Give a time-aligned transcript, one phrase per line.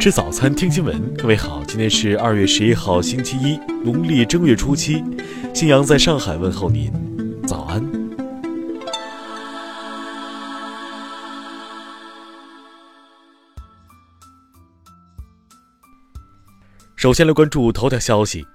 [0.00, 1.14] 吃早餐，听新闻。
[1.16, 5.04] 各位好，今天是二月十一号，星期一，农历正月初七。
[5.52, 6.90] 新阳在上海问候您，
[7.46, 7.84] 早安。
[16.96, 18.46] 首先来关注头条消息。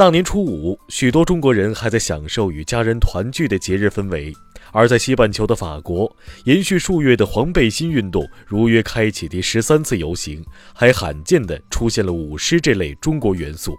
[0.00, 4.34] 大年初五，许多中国人还在享受与家人团聚的节日氛围。
[4.72, 6.10] 而在西半球的法国，
[6.44, 13.76] 延续数月的黄背心运动如约开启第十三次游行，还罕见地出现了舞狮这类中国元素。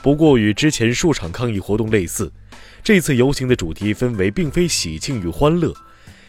[0.00, 2.32] 不过，与之前数场抗议活动类似，
[2.82, 5.74] 这次游行的主题氛围并非喜庆与欢乐。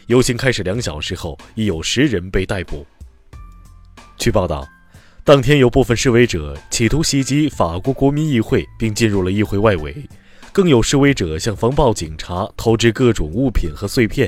[0.07, 2.85] 游行开始两小时后，已有十人被逮捕。
[4.17, 4.67] 据报道。
[5.29, 9.95] 当天，有部分示威者企图袭击法国国民议会，并进入了议会外围。
[10.51, 14.27] 更有示威者向防暴警察投掷各种物品和碎片，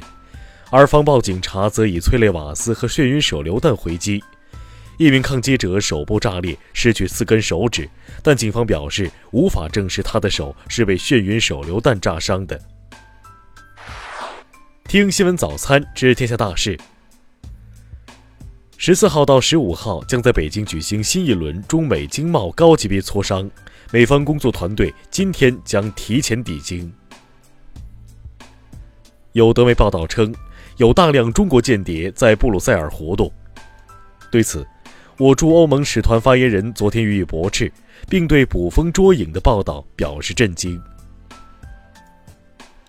[0.69, 4.23] 而防暴警察则以催泪瓦斯和眩晕手榴弹回击。
[4.99, 7.89] 一名抗击者手部炸裂，失去四根手指，
[8.21, 12.61] 但警方表示无法证实他的手是被眩晕手榴弹炸伤的。
[14.87, 16.77] 听新闻早餐知天下大事。
[18.83, 23.47] 十四号到十五号将在北京举行新一轮中美经贸高级别磋商，
[23.91, 26.91] 美方工作团队今天将提前抵京。
[29.33, 30.33] 有德媒报道称，
[30.77, 33.31] 有大量中国间谍在布鲁塞尔活动。
[34.31, 34.65] 对此，
[35.19, 37.71] 我驻欧盟使团发言人昨天予以驳斥，
[38.09, 40.81] 并对捕风捉影的报道表示震惊。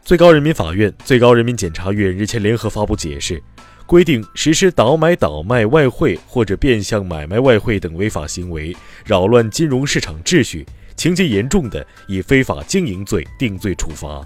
[0.02, 3.42] 最高人民法院、最高人民检察院日前联合发布解释。
[3.86, 10.66] 规定实施倒买倒卖外汇或者变相买卖外汇等违法行为，扰乱金融市场秩序，
[10.96, 14.24] 情节严重的，以非法经营罪定罪处罚。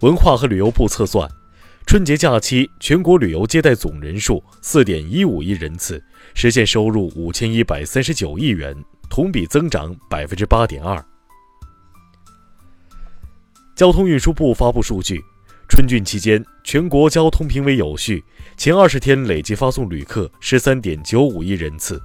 [0.00, 1.28] 文化和旅游部测算，
[1.86, 6.02] 春节假期全国旅游接待总人数四点一五亿人次，
[6.34, 8.74] 实现收入五千一百三十九亿元，
[9.10, 11.04] 同比增长百分之八点二。
[13.76, 15.20] 交通运输部发布数据。
[15.70, 18.24] 春运期间，全国交通平稳有序，
[18.56, 22.02] 前二十天累计发送旅客十三点九五亿人次。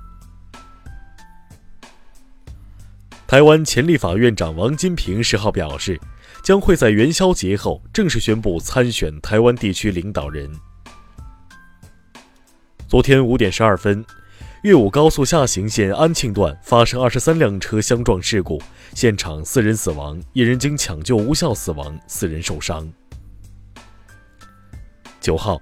[3.26, 6.00] 台湾前立法院长王金平十号表示，
[6.44, 10.50] 将会在元宵节后正式宣布参选台湾地区领导人。
[12.88, 14.06] 昨天五点十二分，
[14.62, 18.62] 岳武高速下行线安庆段发生二十三辆车相撞事故，
[18.94, 22.88] 现场四人死亡，一人经抢救无效死亡，四人受伤。
[25.26, 25.60] 九号，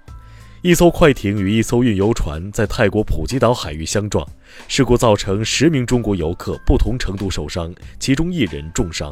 [0.61, 4.27] 一艘快艇与一艘运油船在泰国普吉岛海域相撞，
[4.67, 9.09] 事故造成十名中国游客不同程度受伤，其中一人重伤。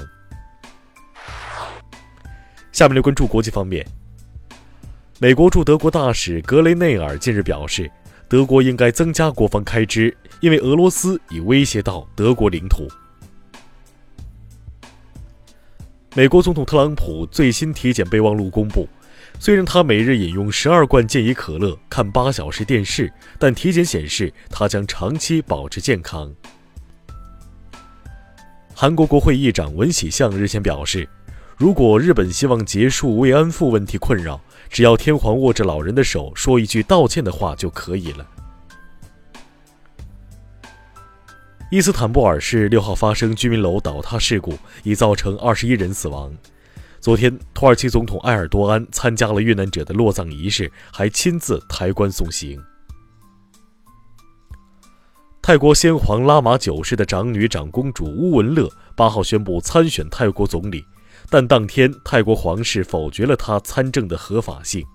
[2.74, 3.88] 下面来关注国际方面。
[5.20, 7.90] 美国驻德国大使格雷内尔近日表示，
[8.28, 12.90] 德国应该增加国防开支，因为俄罗斯已威胁到德国领土。
[16.14, 18.86] 美国总统特朗普最新体检备忘录公布。
[19.40, 26.32] 虽然他每日饮用十二罐健怡可乐、看八小时电视，但体检显示他将长期保持健康。
[28.76, 31.08] 韩国国会议长文喜相日前表示，
[31.58, 38.28] 如果日本希望结束慰安妇问题困扰，只要天皇握着老人的手说一句道歉的话就可以了。
[41.72, 46.32] 伊斯坦布尔市六号发生居民楼倒塌事故，已造成二十一人死亡。
[47.02, 52.62] 昨天，土耳其总统埃尔多安参加了遇难者的落葬仪式，还亲自抬棺送行。
[55.42, 60.86] 泰国先皇拉玛九世的长女长公主乌文乐八号宣布参选泰国总理，
[61.28, 64.86] 但当天泰国皇室否决了她参政的合法性。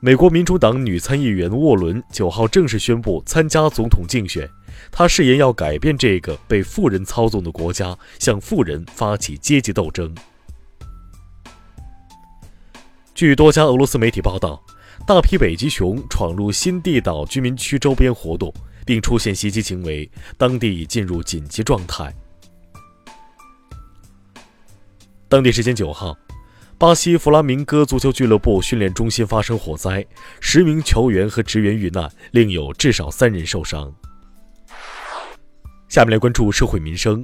[0.00, 4.48] 美国民主党女参议员沃伦九号正式宣布参加总统竞选。
[4.90, 10.14] 他誓言要改变这个被富人操纵的国家，向富人发起阶级斗争。
[13.14, 14.62] 据多家俄罗斯媒体报道，
[15.06, 18.52] 大批北极熊闯入新地岛居民区周边活动，
[18.84, 22.12] 并出现袭击行为，当地已进入紧急状态。
[25.28, 26.16] 当地时间九号，
[26.78, 30.04] 巴西弗拉明戈足球俱乐部训练中心发生火灾，
[30.40, 33.94] 十名球员和职员遇难，另有至少三人受伤。
[35.92, 37.22] 下面来关注社会民生。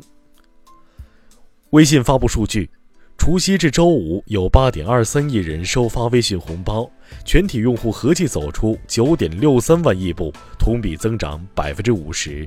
[1.71, 2.69] 微信发布数据，
[3.17, 6.87] 除夕至周五有八点二三亿人收发微信红包，
[7.25, 12.47] 全体用户合计走出九点六三万亿步，同比增长百分之五十。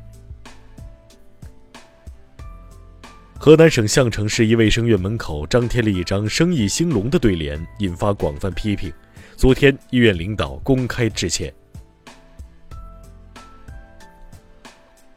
[3.39, 8.93] 河南省项城市一卫生院门口张贴了一张“生意兴隆”的对联，引发广泛批评。
[9.35, 11.51] 昨天，医院领导公开致歉。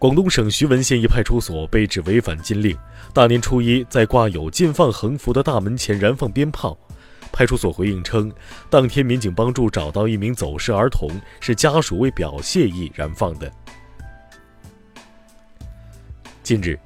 [0.04, 2.76] 广东省徐闻县一派出所被指违反禁令，
[3.14, 6.78] 大年初一在挂有“禁放横幅”的大门前燃放鞭炮。
[7.32, 8.30] 派出所回应称，
[8.68, 11.08] 当天民警帮助找到一名走失儿童，
[11.40, 13.50] 是家属为表谢意燃放的。
[16.42, 16.78] 近日。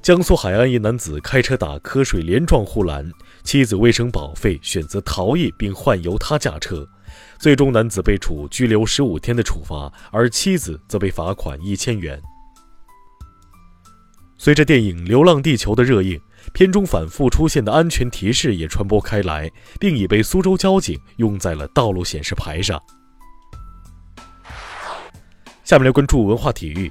[0.00, 3.06] 江苏海安一男子开车打瞌睡，连撞护栏，
[3.44, 6.88] 妻子为省保费选择逃逸并换由他驾车，
[7.38, 12.18] 最终男子被处拘留十五天的处罚，而妻子则被罚款一千元。
[14.44, 16.20] 随着电影《流浪地球》的热映，
[16.52, 19.48] 片中反复出现的安全提示也传播开来，
[19.78, 22.82] 并已被苏州交警用在了道路显示牌上。
[25.62, 26.90] 下面来关注文化体育。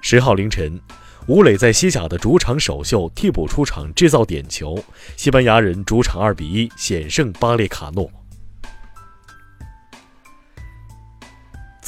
[0.00, 0.80] 十号凌晨。
[1.26, 4.82] 吴磊在西甲的主场首秀替补出场制造点球，
[5.16, 8.08] 西班牙人主场二比一险胜巴列卡诺。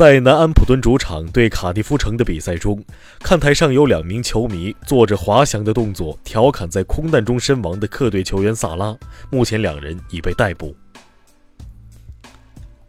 [0.01, 2.83] 在南安普敦主场对卡迪夫城的比赛中，
[3.19, 8.97] 看台上有两名球迷做着滑翔的动作，调侃在空难中身亡的客队球员萨拉。
[9.31, 10.75] 目前两人已被逮捕。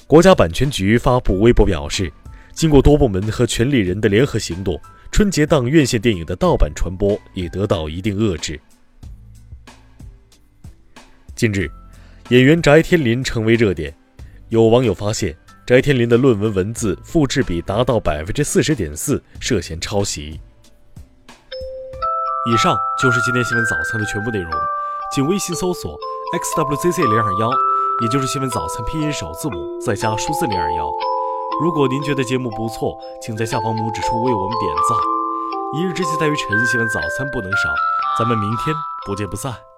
[0.07, 2.09] 国家版权局发布微博表示，
[2.53, 4.79] 经过多部门和权利人的联合行动。
[5.11, 8.57] 春节档院线电影的盗版传播也得到一定遏制。
[11.35, 11.69] 近日，
[12.29, 13.93] 演员翟天临成为热点，
[14.47, 15.35] 有网友发现
[15.71, 20.37] 翟天临的论文文字复制比达到百分之四十点四，涉嫌抄袭。
[22.51, 24.51] 以上就是今天新闻早餐的全部内容，
[25.15, 25.97] 请微信搜索
[26.57, 27.49] xwzc 零二幺，
[28.01, 30.91] 也就是新闻早餐拼音首字母再加数字零二幺。
[31.61, 34.97] 如果您觉得节目不错，请在下方拇指处为我们点赞。
[35.79, 37.69] 一日之计在于晨，新闻早餐不能少，
[38.19, 38.75] 咱们明天
[39.05, 39.70] 不见不散。